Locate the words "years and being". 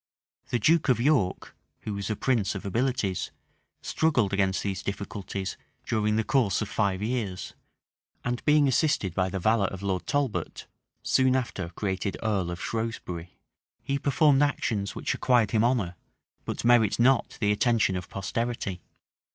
7.03-8.67